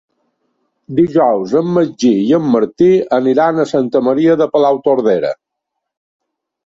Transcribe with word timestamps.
Dijous 0.99 1.51
en 1.59 1.67
Magí 1.75 2.09
i 2.21 2.33
en 2.37 2.47
Martí 2.55 2.89
aniran 3.21 3.59
a 3.59 3.67
Santa 3.75 4.03
Maria 4.09 4.39
de 4.43 4.49
Palautordera. 4.57 5.33